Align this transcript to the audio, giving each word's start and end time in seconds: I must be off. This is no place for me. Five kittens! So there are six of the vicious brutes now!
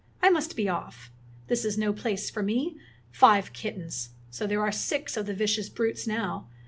I 0.19 0.31
must 0.31 0.55
be 0.55 0.67
off. 0.67 1.11
This 1.45 1.63
is 1.63 1.77
no 1.77 1.93
place 1.93 2.31
for 2.31 2.41
me. 2.41 2.75
Five 3.11 3.53
kittens! 3.53 4.09
So 4.31 4.47
there 4.47 4.61
are 4.63 4.71
six 4.71 5.15
of 5.15 5.27
the 5.27 5.33
vicious 5.35 5.69
brutes 5.69 6.07
now! 6.07 6.49